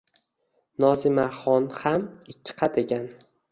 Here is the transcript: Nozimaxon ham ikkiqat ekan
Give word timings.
Nozimaxon 0.83 1.69
ham 1.83 2.09
ikkiqat 2.35 2.83
ekan 2.85 3.09